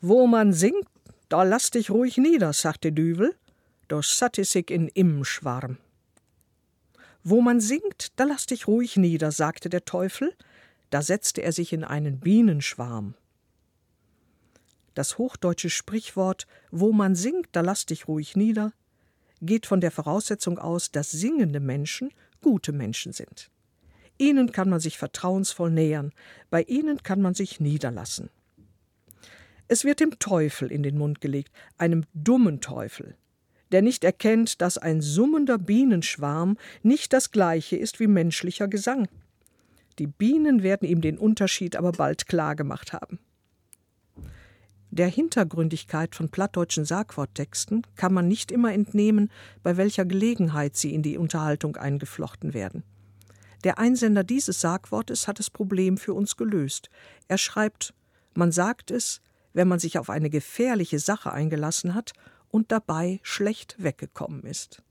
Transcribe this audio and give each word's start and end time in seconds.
Wo 0.00 0.26
man 0.26 0.52
singt, 0.52 0.86
da 1.28 1.42
lass 1.42 1.70
dich 1.70 1.90
ruhig 1.90 2.16
nieder, 2.16 2.52
sagte 2.52 2.92
Düvel, 2.92 3.34
doch 3.88 4.02
satte 4.02 4.44
sich 4.44 4.70
in 4.70 4.88
Immenschwarm. 4.88 5.78
Wo 7.22 7.40
man 7.40 7.60
singt, 7.60 8.18
da 8.18 8.24
lass 8.24 8.46
dich 8.46 8.66
ruhig 8.66 8.96
nieder, 8.96 9.30
sagte 9.30 9.68
der 9.68 9.84
Teufel, 9.84 10.34
da 10.90 11.02
setzte 11.02 11.42
er 11.42 11.52
sich 11.52 11.72
in 11.72 11.84
einen 11.84 12.20
Bienenschwarm. 12.20 13.14
Das 14.94 15.18
hochdeutsche 15.18 15.70
Sprichwort 15.70 16.46
Wo 16.70 16.92
man 16.92 17.14
singt, 17.14 17.48
da 17.52 17.60
lass 17.60 17.86
dich 17.86 18.08
ruhig 18.08 18.36
nieder 18.36 18.72
geht 19.42 19.66
von 19.66 19.80
der 19.80 19.90
Voraussetzung 19.90 20.58
aus, 20.58 20.90
dass 20.90 21.10
singende 21.10 21.60
Menschen 21.60 22.10
gute 22.42 22.72
Menschen 22.72 23.12
sind. 23.12 23.50
Ihnen 24.18 24.52
kann 24.52 24.68
man 24.68 24.80
sich 24.80 24.98
vertrauensvoll 24.98 25.70
nähern, 25.70 26.12
bei 26.50 26.62
ihnen 26.62 27.02
kann 27.02 27.22
man 27.22 27.34
sich 27.34 27.60
niederlassen. 27.60 28.28
Es 29.72 29.84
wird 29.84 30.00
dem 30.00 30.18
Teufel 30.18 30.72
in 30.72 30.82
den 30.82 30.98
Mund 30.98 31.20
gelegt, 31.20 31.52
einem 31.78 32.04
dummen 32.12 32.60
Teufel, 32.60 33.14
der 33.70 33.82
nicht 33.82 34.02
erkennt, 34.02 34.60
dass 34.60 34.78
ein 34.78 35.00
summender 35.00 35.58
Bienenschwarm 35.58 36.56
nicht 36.82 37.12
das 37.12 37.30
gleiche 37.30 37.76
ist 37.76 38.00
wie 38.00 38.08
menschlicher 38.08 38.66
Gesang. 38.66 39.06
Die 40.00 40.08
Bienen 40.08 40.64
werden 40.64 40.88
ihm 40.88 41.00
den 41.00 41.18
Unterschied 41.18 41.76
aber 41.76 41.92
bald 41.92 42.26
klar 42.26 42.56
gemacht 42.56 42.92
haben. 42.92 43.20
Der 44.90 45.06
Hintergründigkeit 45.06 46.16
von 46.16 46.30
plattdeutschen 46.30 46.84
Sagworttexten 46.84 47.86
kann 47.94 48.12
man 48.12 48.26
nicht 48.26 48.50
immer 48.50 48.72
entnehmen, 48.72 49.30
bei 49.62 49.76
welcher 49.76 50.04
Gelegenheit 50.04 50.76
sie 50.76 50.92
in 50.92 51.04
die 51.04 51.16
Unterhaltung 51.16 51.76
eingeflochten 51.76 52.54
werden. 52.54 52.82
Der 53.62 53.78
Einsender 53.78 54.24
dieses 54.24 54.60
Sagwortes 54.60 55.28
hat 55.28 55.38
das 55.38 55.48
Problem 55.48 55.96
für 55.96 56.14
uns 56.14 56.36
gelöst. 56.36 56.90
Er 57.28 57.38
schreibt, 57.38 57.94
man 58.34 58.50
sagt 58.50 58.90
es, 58.90 59.20
wenn 59.52 59.68
man 59.68 59.78
sich 59.78 59.98
auf 59.98 60.10
eine 60.10 60.30
gefährliche 60.30 60.98
Sache 60.98 61.32
eingelassen 61.32 61.94
hat 61.94 62.12
und 62.48 62.72
dabei 62.72 63.20
schlecht 63.22 63.76
weggekommen 63.78 64.42
ist. 64.44 64.82